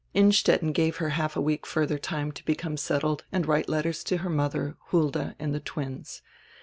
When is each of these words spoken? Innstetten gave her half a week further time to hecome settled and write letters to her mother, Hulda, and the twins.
Innstetten 0.15 0.71
gave 0.71 0.95
her 0.95 1.09
half 1.09 1.35
a 1.35 1.41
week 1.41 1.67
further 1.67 1.99
time 1.99 2.31
to 2.31 2.43
hecome 2.43 2.79
settled 2.79 3.23
and 3.31 3.45
write 3.47 3.69
letters 3.69 4.03
to 4.05 4.17
her 4.17 4.31
mother, 4.31 4.75
Hulda, 4.87 5.35
and 5.37 5.53
the 5.53 5.59
twins. 5.59 6.23